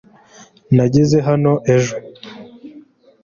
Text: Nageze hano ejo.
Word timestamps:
Nageze 0.75 1.17
hano 1.27 1.53
ejo. 1.75 1.95